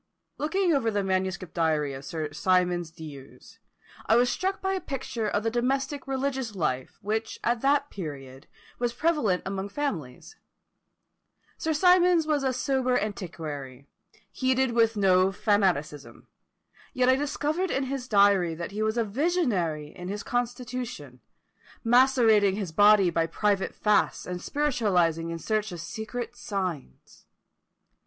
[0.39, 3.59] Looking over the manuscript diary of Sir Symonds D'Ewes,
[4.07, 8.47] I was struck by a picture of the domestic religious life which at that period
[8.79, 10.37] was prevalent among families.
[11.59, 13.85] Sir Symonds was a sober antiquary,
[14.31, 16.25] heated with no fanaticism,
[16.95, 21.19] yet I discovered in his diary that he was a visionary in his constitution,
[21.83, 27.27] macerating his body by private fasts, and spiritualising in search of secret signs.